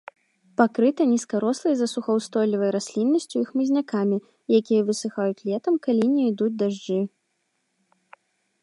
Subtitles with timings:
[0.59, 4.17] Пакрыта нізкарослай засухаўстойлівай расліннасцю і хмызнякамі,
[4.61, 6.99] якія высыхаюць летам, калі не ідуць дажджы.